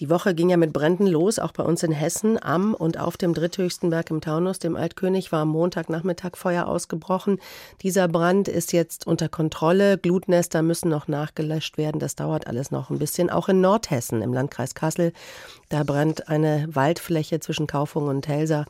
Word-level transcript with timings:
Die 0.00 0.10
Woche 0.10 0.34
ging 0.34 0.50
ja 0.50 0.56
mit 0.56 0.72
Bränden 0.72 1.06
los, 1.06 1.38
auch 1.38 1.52
bei 1.52 1.62
uns 1.62 1.82
in 1.82 1.92
Hessen. 1.92 2.42
Am 2.42 2.74
und 2.74 2.98
auf 2.98 3.16
dem 3.16 3.34
dritthöchsten 3.34 3.90
Berg 3.90 4.10
im 4.10 4.20
Taunus, 4.20 4.58
dem 4.58 4.76
Altkönig, 4.76 5.30
war 5.30 5.42
am 5.42 5.48
Montagnachmittag 5.48 6.36
Feuer 6.36 6.66
ausgebrochen. 6.66 7.38
Dieser 7.82 8.08
Brand 8.08 8.48
ist 8.48 8.72
jetzt 8.72 9.06
unter 9.06 9.28
Kontrolle. 9.28 9.98
Glutnester 9.98 10.62
müssen 10.62 10.88
noch 10.88 11.08
nachgelöscht 11.08 11.78
werden. 11.78 11.98
Das 12.00 12.16
dauert 12.16 12.46
alles 12.46 12.70
noch 12.70 12.90
ein 12.90 12.98
bisschen. 12.98 13.30
Auch 13.30 13.48
in 13.48 13.60
Nordhessen, 13.60 14.22
im 14.22 14.32
Landkreis 14.32 14.74
Kassel, 14.74 15.12
da 15.68 15.82
brennt 15.82 16.28
eine 16.28 16.68
Waldfläche 16.70 17.40
zwischen 17.40 17.66
Kaufung 17.66 18.08
und 18.08 18.22
Telsa. 18.22 18.64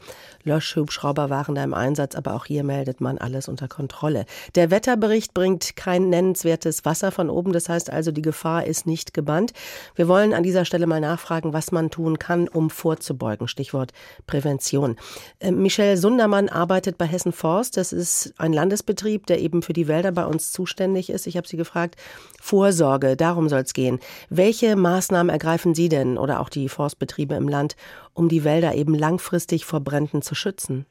Löschhubschrauber 0.45 1.31
waren 1.31 1.55
da 1.55 1.65
im 1.65 1.75
Einsatz, 1.75 2.15
aber 2.15 2.35
auch 2.35 2.47
hier 2.47 2.65
meldet 2.65 3.01
man 3.01 3.19
alles 3.19 3.49
unter 3.49 3.69
Kontrolle. 3.69 4.27
Der 4.55 4.71
Wetterbericht 4.71 5.35
bringt 5.35 5.77
kein 5.77 6.09
nennenswertes 6.09 6.85
Wasser 6.85 7.11
von 7.11 7.31
oben. 7.31 7.53
Das 7.53 7.69
heißt 7.69 7.91
also, 7.91 8.13
die 8.13 8.23
Gefahr 8.23 8.65
ist 8.67 8.87
nicht 8.87 9.15
gebannt. 9.15 9.53
Wir 9.95 10.09
wollen 10.09 10.35
an 10.35 10.43
dieser 10.43 10.65
Stelle 10.65 10.87
mal 10.87 11.01
nachfragen, 11.15 11.53
was 11.53 11.73
man 11.73 11.91
tun 11.91 12.19
kann, 12.19 12.49
um 12.49 12.71
vorzubeugen. 12.71 13.49
Stichwort 13.49 13.93
Prävention. 14.27 14.97
Äh, 15.41 15.51
Michelle 15.51 15.97
Sundermann 15.97 16.49
arbeitet 16.49 16.99
bei 16.99 17.07
Hessen 17.07 17.33
Forst. 17.33 17.77
Das 17.77 17.93
ist 17.93 18.35
ein 18.39 18.53
Landesbetrieb, 18.53 19.27
der 19.27 19.41
eben 19.41 19.63
für 19.63 19.73
die 19.73 19.89
Wälder 19.89 20.13
bei 20.13 20.25
uns 20.25 20.53
zuständig 20.53 21.11
ist. 21.11 21.27
Ich 21.27 21.37
habe 21.37 21.49
sie 21.49 21.57
gefragt, 21.57 21.97
Vorsorge, 22.41 23.17
darum 23.17 23.49
soll 23.49 23.61
es 23.61 23.75
gehen. 23.75 23.99
Welche 24.31 24.77
Maßnahmen 24.77 25.31
ergreifen 25.31 25.75
Sie 25.75 25.89
denn 25.89 26.19
oder 26.19 26.41
auch 26.41 26.49
die 26.49 26.69
Forst 26.69 26.95
Forstbetriebe 26.95 27.35
im 27.35 27.49
Land, 27.49 27.77
um 28.13 28.29
die 28.29 28.45
Wälder 28.45 28.75
eben 28.75 28.95
langfristig 28.95 29.65
vor 29.65 29.81
Bränden 29.81 30.23
zu 30.23 30.35
schützen? 30.35 30.87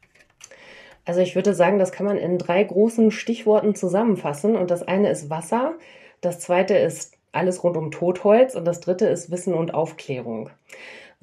Also 1.06 1.20
ich 1.20 1.36
würde 1.36 1.54
sagen, 1.54 1.80
das 1.80 1.92
kann 1.92 2.06
man 2.06 2.18
in 2.18 2.38
drei 2.38 2.64
großen 2.64 3.12
Stichworten 3.12 3.76
zusammenfassen. 3.76 4.56
Und 4.56 4.72
das 4.72 4.84
eine 4.84 5.10
ist 5.10 5.30
Wasser, 5.30 5.74
das 6.22 6.40
zweite 6.40 6.76
ist 6.76 7.14
alles 7.34 7.64
rund 7.64 7.76
um 7.76 7.92
Totholz 7.92 8.56
und 8.56 8.66
das 8.66 8.80
dritte 8.80 9.08
ist 9.08 9.32
Wissen 9.32 9.54
und 9.54 9.74
Aufklärung. 9.74 10.50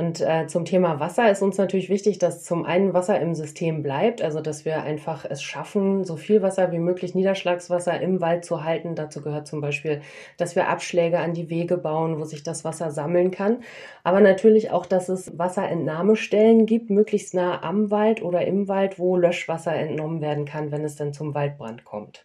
Und 0.00 0.22
äh, 0.22 0.46
zum 0.46 0.64
Thema 0.64 0.98
Wasser 0.98 1.30
ist 1.30 1.42
uns 1.42 1.58
natürlich 1.58 1.90
wichtig, 1.90 2.18
dass 2.18 2.42
zum 2.42 2.64
einen 2.64 2.94
Wasser 2.94 3.20
im 3.20 3.34
System 3.34 3.82
bleibt, 3.82 4.22
also 4.22 4.40
dass 4.40 4.64
wir 4.64 4.82
einfach 4.82 5.26
es 5.28 5.42
schaffen, 5.42 6.04
so 6.04 6.16
viel 6.16 6.40
Wasser 6.40 6.72
wie 6.72 6.78
möglich, 6.78 7.14
Niederschlagswasser 7.14 8.00
im 8.00 8.22
Wald 8.22 8.46
zu 8.46 8.64
halten. 8.64 8.94
Dazu 8.94 9.20
gehört 9.20 9.46
zum 9.46 9.60
Beispiel, 9.60 10.00
dass 10.38 10.56
wir 10.56 10.68
Abschläge 10.68 11.18
an 11.18 11.34
die 11.34 11.50
Wege 11.50 11.76
bauen, 11.76 12.18
wo 12.18 12.24
sich 12.24 12.42
das 12.42 12.64
Wasser 12.64 12.90
sammeln 12.90 13.30
kann. 13.30 13.58
Aber 14.02 14.20
natürlich 14.20 14.70
auch, 14.70 14.86
dass 14.86 15.10
es 15.10 15.38
Wasserentnahmestellen 15.38 16.64
gibt, 16.64 16.88
möglichst 16.88 17.34
nah 17.34 17.62
am 17.62 17.90
Wald 17.90 18.22
oder 18.22 18.46
im 18.46 18.68
Wald, 18.68 18.98
wo 18.98 19.18
Löschwasser 19.18 19.74
entnommen 19.74 20.22
werden 20.22 20.46
kann, 20.46 20.72
wenn 20.72 20.82
es 20.82 20.96
dann 20.96 21.12
zum 21.12 21.34
Waldbrand 21.34 21.84
kommt. 21.84 22.24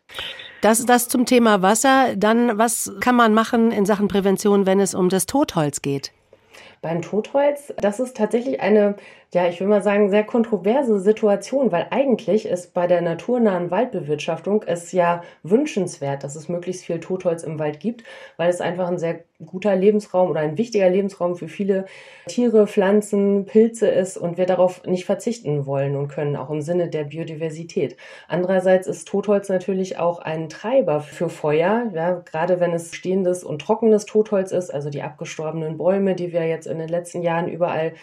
Das, 0.62 0.86
das 0.86 1.10
zum 1.10 1.26
Thema 1.26 1.62
Wasser. 1.62 2.16
Dann, 2.16 2.58
was 2.58 2.94
kann 3.02 3.18
man 3.18 3.34
machen 3.34 3.74
in 3.74 3.86
Sachen 3.86 4.08
Prävention, 4.08 4.66
wenn 4.66 4.80
es 4.80 4.96
um 4.96 5.10
das 5.10 5.26
Totholz 5.26 5.82
geht? 5.82 6.14
Beim 6.82 7.02
Totholz, 7.02 7.74
das 7.78 8.00
ist 8.00 8.18
tatsächlich 8.18 8.62
eine, 8.62 8.96
ja, 9.34 9.48
ich 9.48 9.60
will 9.60 9.68
mal 9.68 9.82
sagen, 9.82 10.10
sehr 10.10 10.24
kontroverse 10.24 11.00
Situation, 11.00 11.72
weil 11.72 11.88
eigentlich 11.90 12.46
ist 12.46 12.74
bei 12.74 12.88
der 12.88 13.02
naturnahen 13.02 13.72
Waldbewirtschaftung 13.72 14.64
es 14.66 14.92
ja 14.92 15.24
wünschenswert, 15.44 16.24
dass 16.24 16.36
es 16.36 16.48
möglichst 16.48 16.86
viel 16.86 17.00
Totholz 17.00 17.44
im 17.44 17.60
Wald 17.60 17.80
gibt, 17.80 18.04
weil 18.38 18.50
es 18.50 18.62
einfach 18.62 18.88
ein 18.88 18.98
sehr 18.98 19.20
guter 19.46 19.76
Lebensraum 19.76 20.30
oder 20.30 20.40
ein 20.40 20.58
wichtiger 20.58 20.90
Lebensraum 20.90 21.36
für 21.36 21.50
viele 21.50 21.86
Tiere, 22.28 22.68
Pflanzen, 22.68 23.46
Pilze 23.46 23.88
ist 23.88 24.18
und 24.18 24.38
wir 24.38 24.46
darauf 24.46 24.86
nicht 24.86 25.06
verzichten 25.06 25.66
wollen 25.66 25.98
und 25.98 26.08
können, 26.08 26.38
auch 26.38 26.50
im 26.50 26.62
Sinne 26.62 26.90
der 26.90 27.04
Biodiversität. 27.04 27.98
Andererseits 28.30 28.88
ist 28.88 29.08
Totholz 29.08 29.50
natürlich 29.50 30.00
auch 30.00 30.20
ein 30.20 30.48
Treiber 30.48 31.02
für 31.02 31.30
Feuer, 31.30 31.92
ja, 31.94 32.14
gerade 32.14 32.62
wenn 32.62 32.74
es 32.74 32.96
stehendes 32.96 33.44
und 33.44 33.62
trockenes 33.62 34.06
Totholz 34.06 34.52
ist, 34.52 34.74
also 34.74 34.90
die 34.90 35.02
abgestorbenen 35.02 35.78
Bäume, 35.78 36.16
die 36.16 36.32
wir 36.32 36.48
jetzt 36.48 36.68
in 36.68 36.80
den 36.80 36.90
letzten 36.90 37.22
Jahren 37.22 37.50
überall 37.50 37.94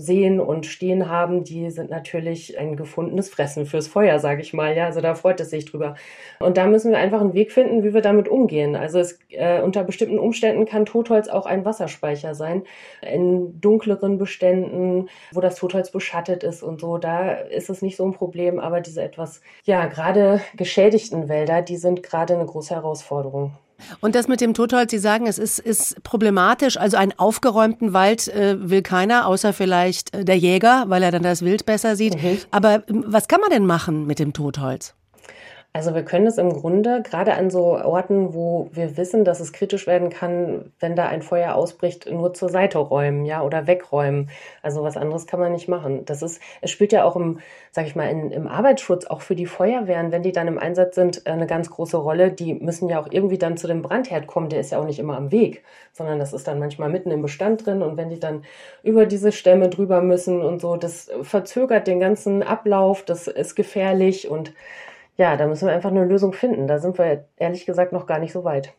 sehen 0.00 0.38
und 0.38 0.64
stehen 0.68 1.08
haben, 1.08 1.44
die 1.44 1.70
sind 1.70 1.90
natürlich 1.90 2.58
ein 2.58 2.76
gefundenes 2.76 3.28
Fressen 3.28 3.66
fürs 3.66 3.88
Feuer, 3.88 4.18
sage 4.18 4.42
ich 4.42 4.52
mal. 4.52 4.76
Ja, 4.76 4.86
also 4.86 5.00
da 5.00 5.14
freut 5.14 5.40
es 5.40 5.50
sich 5.50 5.64
drüber. 5.64 5.96
Und 6.38 6.56
da 6.56 6.66
müssen 6.66 6.90
wir 6.92 6.98
einfach 6.98 7.20
einen 7.20 7.34
Weg 7.34 7.52
finden, 7.52 7.82
wie 7.82 7.94
wir 7.94 8.02
damit 8.02 8.28
umgehen. 8.28 8.76
Also 8.76 8.98
es, 8.98 9.18
äh, 9.30 9.60
unter 9.60 9.84
bestimmten 9.84 10.18
Umständen 10.18 10.66
kann 10.66 10.86
Totholz 10.86 11.28
auch 11.28 11.46
ein 11.46 11.64
Wasserspeicher 11.64 12.34
sein. 12.34 12.62
In 13.02 13.60
dunkleren 13.60 14.18
Beständen, 14.18 15.08
wo 15.32 15.40
das 15.40 15.56
Totholz 15.56 15.90
beschattet 15.90 16.44
ist 16.44 16.62
und 16.62 16.80
so, 16.80 16.98
da 16.98 17.32
ist 17.32 17.70
es 17.70 17.82
nicht 17.82 17.96
so 17.96 18.04
ein 18.04 18.12
Problem. 18.12 18.58
Aber 18.58 18.80
diese 18.80 19.02
etwas, 19.02 19.40
ja, 19.64 19.86
gerade 19.86 20.40
geschädigten 20.56 21.28
Wälder, 21.28 21.62
die 21.62 21.76
sind 21.76 22.02
gerade 22.02 22.34
eine 22.34 22.46
große 22.46 22.74
Herausforderung. 22.74 23.52
Und 24.00 24.14
das 24.14 24.28
mit 24.28 24.40
dem 24.40 24.54
Totholz, 24.54 24.90
Sie 24.90 24.98
sagen, 24.98 25.26
es 25.26 25.38
ist, 25.38 25.58
ist 25.58 26.02
problematisch. 26.02 26.76
Also 26.76 26.96
einen 26.96 27.12
aufgeräumten 27.16 27.92
Wald 27.92 28.28
äh, 28.28 28.56
will 28.70 28.82
keiner, 28.82 29.26
außer 29.26 29.52
vielleicht 29.52 30.14
äh, 30.14 30.24
der 30.24 30.36
Jäger, 30.36 30.84
weil 30.88 31.02
er 31.02 31.10
dann 31.10 31.22
das 31.22 31.42
Wild 31.42 31.66
besser 31.66 31.96
sieht. 31.96 32.22
Mhm. 32.22 32.38
Aber 32.50 32.82
ähm, 32.88 33.04
was 33.06 33.28
kann 33.28 33.40
man 33.40 33.50
denn 33.50 33.66
machen 33.66 34.06
mit 34.06 34.18
dem 34.18 34.32
Totholz? 34.32 34.94
Also 35.74 35.94
wir 35.94 36.02
können 36.02 36.26
es 36.26 36.38
im 36.38 36.50
Grunde 36.50 37.02
gerade 37.02 37.34
an 37.34 37.50
so 37.50 37.78
Orten, 37.78 38.32
wo 38.32 38.68
wir 38.72 38.96
wissen, 38.96 39.24
dass 39.24 39.38
es 39.38 39.52
kritisch 39.52 39.86
werden 39.86 40.08
kann, 40.08 40.72
wenn 40.80 40.96
da 40.96 41.06
ein 41.06 41.20
Feuer 41.22 41.54
ausbricht, 41.54 42.10
nur 42.10 42.32
zur 42.32 42.48
Seite 42.48 42.78
räumen, 42.78 43.26
ja, 43.26 43.42
oder 43.42 43.66
wegräumen. 43.66 44.30
Also 44.62 44.82
was 44.82 44.96
anderes 44.96 45.26
kann 45.26 45.38
man 45.38 45.52
nicht 45.52 45.68
machen. 45.68 46.06
Das 46.06 46.22
ist, 46.22 46.40
es 46.62 46.70
spielt 46.70 46.92
ja 46.92 47.04
auch 47.04 47.16
im, 47.16 47.40
sag 47.70 47.86
ich 47.86 47.94
mal, 47.94 48.08
in, 48.08 48.30
im 48.32 48.48
Arbeitsschutz 48.48 49.04
auch 49.04 49.20
für 49.20 49.36
die 49.36 49.46
Feuerwehren, 49.46 50.10
wenn 50.10 50.22
die 50.22 50.32
dann 50.32 50.48
im 50.48 50.58
Einsatz 50.58 50.94
sind, 50.94 51.26
eine 51.26 51.46
ganz 51.46 51.70
große 51.70 51.98
Rolle. 51.98 52.32
Die 52.32 52.54
müssen 52.54 52.88
ja 52.88 52.98
auch 52.98 53.08
irgendwie 53.10 53.38
dann 53.38 53.58
zu 53.58 53.66
dem 53.66 53.82
Brandherd 53.82 54.26
kommen. 54.26 54.48
Der 54.48 54.60
ist 54.60 54.72
ja 54.72 54.80
auch 54.80 54.86
nicht 54.86 54.98
immer 54.98 55.18
am 55.18 55.30
Weg, 55.30 55.62
sondern 55.92 56.18
das 56.18 56.32
ist 56.32 56.48
dann 56.48 56.58
manchmal 56.58 56.88
mitten 56.88 57.10
im 57.10 57.20
Bestand 57.20 57.66
drin. 57.66 57.82
Und 57.82 57.98
wenn 57.98 58.08
die 58.08 58.18
dann 58.18 58.42
über 58.82 59.04
diese 59.04 59.32
Stämme 59.32 59.68
drüber 59.68 60.00
müssen 60.00 60.40
und 60.40 60.60
so, 60.60 60.76
das 60.76 61.10
verzögert 61.22 61.86
den 61.86 62.00
ganzen 62.00 62.42
Ablauf. 62.42 63.04
Das 63.04 63.28
ist 63.28 63.54
gefährlich 63.54 64.28
und 64.28 64.54
ja, 65.18 65.36
da 65.36 65.46
müssen 65.46 65.66
wir 65.66 65.74
einfach 65.74 65.90
eine 65.90 66.04
Lösung 66.04 66.32
finden. 66.32 66.66
Da 66.66 66.78
sind 66.78 66.96
wir 66.96 67.24
ehrlich 67.36 67.66
gesagt 67.66 67.92
noch 67.92 68.06
gar 68.06 68.20
nicht 68.20 68.32
so 68.32 68.44
weit. 68.44 68.72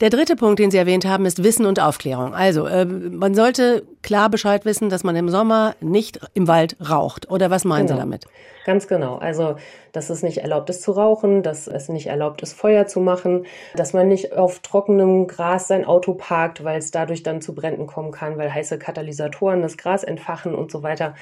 Der 0.00 0.10
dritte 0.10 0.36
Punkt, 0.36 0.60
den 0.60 0.70
Sie 0.70 0.78
erwähnt 0.78 1.04
haben, 1.04 1.26
ist 1.26 1.42
Wissen 1.42 1.66
und 1.66 1.80
Aufklärung. 1.80 2.34
Also, 2.34 2.66
äh, 2.66 2.84
man 2.84 3.34
sollte 3.34 3.82
klar 4.02 4.30
Bescheid 4.30 4.64
wissen, 4.64 4.90
dass 4.90 5.02
man 5.02 5.16
im 5.16 5.28
Sommer 5.28 5.74
nicht 5.80 6.20
im 6.34 6.46
Wald 6.46 6.76
raucht. 6.88 7.30
Oder 7.30 7.50
was 7.50 7.64
meinen 7.64 7.86
genau. 7.86 7.96
Sie 7.96 8.00
damit? 8.00 8.24
Ganz 8.64 8.86
genau. 8.86 9.16
Also, 9.16 9.56
dass 9.92 10.08
es 10.08 10.22
nicht 10.22 10.38
erlaubt 10.38 10.70
ist 10.70 10.82
zu 10.82 10.92
rauchen, 10.92 11.42
dass 11.42 11.66
es 11.66 11.88
nicht 11.88 12.06
erlaubt 12.06 12.42
ist, 12.42 12.52
Feuer 12.52 12.86
zu 12.86 13.00
machen, 13.00 13.44
dass 13.74 13.92
man 13.92 14.06
nicht 14.08 14.32
auf 14.34 14.60
trockenem 14.60 15.26
Gras 15.26 15.66
sein 15.66 15.84
Auto 15.84 16.14
parkt, 16.14 16.62
weil 16.62 16.78
es 16.78 16.92
dadurch 16.92 17.24
dann 17.24 17.40
zu 17.40 17.54
Bränden 17.54 17.86
kommen 17.86 18.12
kann, 18.12 18.38
weil 18.38 18.54
heiße 18.54 18.78
Katalysatoren 18.78 19.62
das 19.62 19.76
Gras 19.76 20.04
entfachen 20.04 20.54
und 20.54 20.70
so 20.70 20.84
weiter 20.84 21.14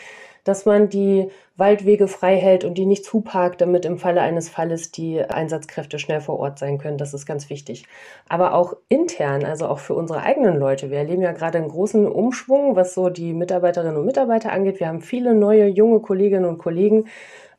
dass 0.44 0.66
man 0.66 0.88
die 0.88 1.30
Waldwege 1.56 2.06
frei 2.08 2.36
hält 2.36 2.64
und 2.64 2.74
die 2.74 2.86
nicht 2.86 3.04
zuparkt, 3.04 3.60
damit 3.60 3.84
im 3.84 3.98
Falle 3.98 4.20
eines 4.20 4.48
Falles 4.48 4.92
die 4.92 5.22
Einsatzkräfte 5.22 5.98
schnell 5.98 6.20
vor 6.20 6.38
Ort 6.38 6.58
sein 6.58 6.78
können. 6.78 6.98
Das 6.98 7.14
ist 7.14 7.26
ganz 7.26 7.50
wichtig. 7.50 7.86
Aber 8.28 8.54
auch 8.54 8.74
intern, 8.88 9.44
also 9.44 9.66
auch 9.66 9.78
für 9.78 9.94
unsere 9.94 10.20
eigenen 10.20 10.58
Leute. 10.58 10.90
Wir 10.90 10.98
erleben 10.98 11.22
ja 11.22 11.32
gerade 11.32 11.58
einen 11.58 11.68
großen 11.68 12.06
Umschwung, 12.06 12.76
was 12.76 12.94
so 12.94 13.08
die 13.08 13.32
Mitarbeiterinnen 13.32 13.96
und 13.96 14.06
Mitarbeiter 14.06 14.52
angeht. 14.52 14.80
Wir 14.80 14.88
haben 14.88 15.00
viele 15.00 15.34
neue 15.34 15.66
junge 15.66 16.00
Kolleginnen 16.00 16.44
und 16.44 16.58
Kollegen, 16.58 17.06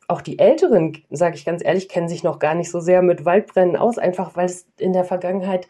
auch 0.08 0.20
die 0.20 0.38
Älteren, 0.38 0.96
sage 1.10 1.34
ich 1.34 1.44
ganz 1.44 1.64
ehrlich, 1.64 1.88
kennen 1.88 2.08
sich 2.08 2.22
noch 2.22 2.38
gar 2.38 2.54
nicht 2.54 2.70
so 2.70 2.80
sehr 2.80 3.02
mit 3.02 3.24
Waldbränden 3.24 3.76
aus, 3.76 3.98
einfach 3.98 4.36
weil 4.36 4.46
es 4.46 4.66
in 4.78 4.92
der 4.92 5.04
Vergangenheit 5.04 5.66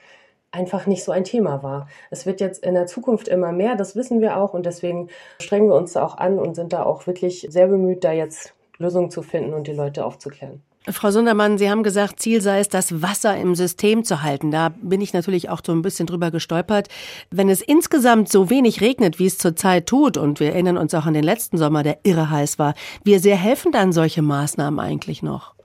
einfach 0.56 0.86
nicht 0.86 1.04
so 1.04 1.12
ein 1.12 1.24
Thema 1.24 1.62
war. 1.62 1.88
Es 2.10 2.26
wird 2.26 2.40
jetzt 2.40 2.64
in 2.64 2.74
der 2.74 2.86
Zukunft 2.86 3.28
immer 3.28 3.52
mehr, 3.52 3.76
das 3.76 3.94
wissen 3.94 4.20
wir 4.20 4.38
auch 4.38 4.54
und 4.54 4.66
deswegen 4.66 5.08
strengen 5.40 5.68
wir 5.68 5.76
uns 5.76 5.92
da 5.92 6.04
auch 6.04 6.16
an 6.16 6.38
und 6.38 6.54
sind 6.54 6.72
da 6.72 6.82
auch 6.84 7.06
wirklich 7.06 7.46
sehr 7.50 7.68
bemüht, 7.68 8.04
da 8.04 8.12
jetzt 8.12 8.54
Lösungen 8.78 9.10
zu 9.10 9.22
finden 9.22 9.54
und 9.54 9.66
die 9.66 9.72
Leute 9.72 10.04
aufzuklären. 10.04 10.62
Frau 10.88 11.10
Sundermann, 11.10 11.58
Sie 11.58 11.68
haben 11.68 11.82
gesagt, 11.82 12.20
Ziel 12.20 12.40
sei 12.40 12.60
es, 12.60 12.68
das 12.68 13.02
Wasser 13.02 13.36
im 13.36 13.56
System 13.56 14.04
zu 14.04 14.22
halten. 14.22 14.52
Da 14.52 14.68
bin 14.68 15.00
ich 15.00 15.12
natürlich 15.12 15.48
auch 15.48 15.60
so 15.64 15.72
ein 15.72 15.82
bisschen 15.82 16.06
drüber 16.06 16.30
gestolpert. 16.30 16.88
Wenn 17.28 17.48
es 17.48 17.60
insgesamt 17.60 18.30
so 18.30 18.50
wenig 18.50 18.80
regnet, 18.80 19.18
wie 19.18 19.26
es 19.26 19.36
zurzeit 19.36 19.86
tut, 19.86 20.16
und 20.16 20.38
wir 20.38 20.52
erinnern 20.52 20.78
uns 20.78 20.94
auch 20.94 21.06
an 21.06 21.14
den 21.14 21.24
letzten 21.24 21.58
Sommer, 21.58 21.82
der 21.82 21.98
irre 22.04 22.30
heiß 22.30 22.60
war, 22.60 22.74
wie 23.02 23.18
sehr 23.18 23.36
helfen 23.36 23.72
dann 23.72 23.90
solche 23.90 24.22
Maßnahmen 24.22 24.78
eigentlich 24.78 25.24
noch? 25.24 25.55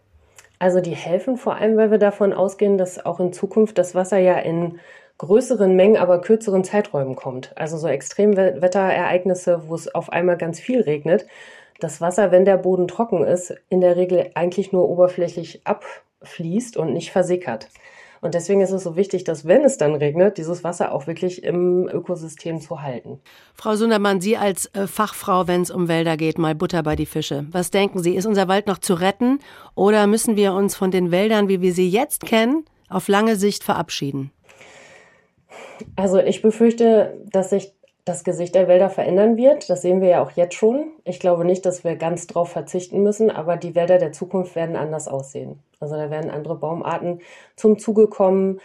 Also 0.61 0.79
die 0.79 0.93
helfen 0.93 1.37
vor 1.37 1.55
allem, 1.55 1.75
weil 1.75 1.89
wir 1.89 1.97
davon 1.97 2.33
ausgehen, 2.33 2.77
dass 2.77 3.03
auch 3.03 3.19
in 3.19 3.33
Zukunft 3.33 3.79
das 3.79 3.95
Wasser 3.95 4.19
ja 4.19 4.37
in 4.37 4.79
größeren 5.17 5.75
Mengen, 5.75 5.97
aber 5.97 6.21
kürzeren 6.21 6.63
Zeiträumen 6.63 7.15
kommt. 7.15 7.51
Also 7.57 7.79
so 7.79 7.87
Extremwetterereignisse, 7.87 9.63
wo 9.67 9.73
es 9.73 9.87
auf 9.95 10.11
einmal 10.11 10.37
ganz 10.37 10.59
viel 10.59 10.81
regnet. 10.81 11.25
Das 11.79 11.99
Wasser, 11.99 12.31
wenn 12.31 12.45
der 12.45 12.57
Boden 12.57 12.87
trocken 12.87 13.23
ist, 13.23 13.55
in 13.69 13.81
der 13.81 13.95
Regel 13.95 14.29
eigentlich 14.35 14.71
nur 14.71 14.87
oberflächlich 14.87 15.63
abfließt 15.65 16.77
und 16.77 16.93
nicht 16.93 17.09
versickert. 17.09 17.67
Und 18.21 18.35
deswegen 18.35 18.62
ist 18.62 18.71
es 18.71 18.83
so 18.83 18.95
wichtig, 18.95 19.23
dass 19.23 19.47
wenn 19.47 19.63
es 19.63 19.77
dann 19.77 19.95
regnet, 19.95 20.38
dieses 20.38 20.63
Wasser 20.63 20.94
auch 20.94 21.07
wirklich 21.07 21.44
im 21.44 21.89
Ökosystem 21.91 22.62
zu 22.62 22.81
halten. 22.81 23.19
Frau 23.56 23.75
Sundermann, 23.75 24.21
Sie 24.21 24.38
als 24.38 24.68
äh, 24.75 24.85
Fachfrau, 24.85 25.47
wenn 25.47 25.62
es 25.62 25.71
um 25.71 25.88
Wälder 25.88 26.18
geht, 26.18 26.38
mal 26.38 26.53
Butter 26.53 26.83
bei 26.83 26.95
die 26.95 27.07
Fische. 27.07 27.47
Was 27.51 27.71
denken 27.71 28.00
Sie, 28.00 28.15
ist 28.15 28.27
unser 28.27 28.47
Wald 28.47 28.68
noch 28.68 28.77
zu 28.77 28.94
retten 28.94 29.39
oder 29.73 30.06
müssen 30.06 30.35
wir 30.35 30.53
uns 30.53 30.75
von 30.75 30.91
den 30.91 31.09
Wäldern, 31.09 31.50
wie 31.50 31.62
wir 31.62 31.73
sie 31.73 31.89
jetzt 31.89 32.21
kennen, 32.21 32.63
auf 32.89 33.07
lange 33.07 33.35
Sicht 33.35 33.63
verabschieden? 33.63 34.31
Also 35.95 36.19
ich 36.19 36.44
befürchte, 36.44 37.18
dass 37.31 37.50
sich 37.50 37.73
das 38.06 38.24
Gesicht 38.24 38.56
der 38.56 38.68
Wälder 38.68 38.89
verändern 38.89 39.38
wird. 39.38 39.69
Das 39.69 39.81
sehen 39.81 40.01
wir 40.01 40.09
ja 40.09 40.24
auch 40.24 40.31
jetzt 40.31 40.56
schon. 40.56 40.92
Ich 41.03 41.19
glaube 41.19 41.45
nicht, 41.45 41.65
dass 41.65 41.83
wir 41.83 41.95
ganz 41.95 42.27
drauf 42.27 42.50
verzichten 42.50 43.03
müssen, 43.03 43.30
aber 43.30 43.57
die 43.57 43.75
Wälder 43.75 43.98
der 43.98 44.12
Zukunft 44.12 44.56
werden 44.56 44.75
anders 44.75 45.07
aussehen. 45.07 45.59
Also 45.80 45.95
da 45.95 46.09
werden 46.09 46.31
andere 46.31 46.56
Baumarten 46.56 47.21
zum 47.56 47.77
Zuge 47.77 48.07
kommen. 48.07 48.59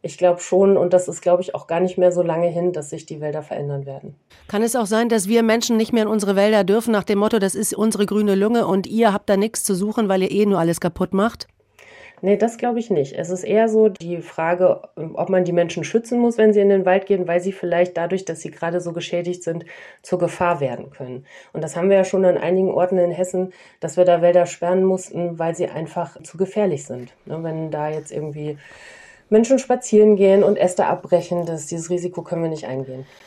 Ich 0.00 0.16
glaube 0.16 0.40
schon, 0.40 0.76
und 0.76 0.92
das 0.92 1.08
ist, 1.08 1.22
glaube 1.22 1.42
ich, 1.42 1.54
auch 1.54 1.66
gar 1.66 1.80
nicht 1.80 1.98
mehr 1.98 2.12
so 2.12 2.22
lange 2.22 2.46
hin, 2.46 2.72
dass 2.72 2.90
sich 2.90 3.04
die 3.04 3.20
Wälder 3.20 3.42
verändern 3.42 3.84
werden. 3.84 4.14
Kann 4.46 4.62
es 4.62 4.76
auch 4.76 4.86
sein, 4.86 5.08
dass 5.08 5.28
wir 5.28 5.42
Menschen 5.42 5.76
nicht 5.76 5.92
mehr 5.92 6.04
in 6.04 6.08
unsere 6.08 6.36
Wälder 6.36 6.62
dürfen, 6.62 6.92
nach 6.92 7.04
dem 7.04 7.18
Motto, 7.18 7.40
das 7.40 7.54
ist 7.54 7.74
unsere 7.74 8.06
grüne 8.06 8.36
Lunge 8.36 8.66
und 8.66 8.86
ihr 8.86 9.12
habt 9.12 9.28
da 9.28 9.36
nichts 9.36 9.64
zu 9.64 9.74
suchen, 9.74 10.08
weil 10.08 10.22
ihr 10.22 10.30
eh 10.30 10.46
nur 10.46 10.60
alles 10.60 10.80
kaputt 10.80 11.12
macht? 11.12 11.48
Nee, 12.20 12.36
das 12.36 12.58
glaube 12.58 12.78
ich 12.78 12.90
nicht. 12.90 13.14
Es 13.14 13.30
ist 13.30 13.44
eher 13.44 13.68
so 13.68 13.88
die 13.88 14.22
Frage, 14.22 14.82
ob 15.14 15.28
man 15.28 15.44
die 15.44 15.52
Menschen 15.52 15.84
schützen 15.84 16.18
muss, 16.18 16.36
wenn 16.36 16.52
sie 16.52 16.60
in 16.60 16.68
den 16.68 16.84
Wald 16.84 17.06
gehen, 17.06 17.28
weil 17.28 17.40
sie 17.40 17.52
vielleicht 17.52 17.96
dadurch, 17.96 18.24
dass 18.24 18.40
sie 18.40 18.50
gerade 18.50 18.80
so 18.80 18.92
geschädigt 18.92 19.42
sind, 19.42 19.64
zur 20.02 20.18
Gefahr 20.18 20.60
werden 20.60 20.90
können. 20.90 21.24
Und 21.52 21.62
das 21.62 21.76
haben 21.76 21.90
wir 21.90 21.96
ja 21.96 22.04
schon 22.04 22.24
an 22.24 22.36
einigen 22.38 22.70
Orten 22.70 22.98
in 22.98 23.10
Hessen, 23.10 23.52
dass 23.80 23.96
wir 23.96 24.04
da 24.04 24.20
Wälder 24.22 24.46
sperren 24.46 24.84
mussten, 24.84 25.38
weil 25.38 25.54
sie 25.54 25.68
einfach 25.68 26.20
zu 26.22 26.36
gefährlich 26.36 26.84
sind. 26.84 27.12
Ne, 27.26 27.42
wenn 27.42 27.70
da 27.70 27.88
jetzt 27.88 28.10
irgendwie 28.10 28.58
Menschen 29.30 29.58
spazieren 29.58 30.16
gehen 30.16 30.42
und 30.42 30.56
Äste 30.56 30.86
abbrechen, 30.86 31.44
das, 31.46 31.66
dieses 31.66 31.90
Risiko 31.90 32.22
können 32.22 32.42
wir 32.42 32.50
nicht 32.50 32.66
eingehen. 32.66 33.06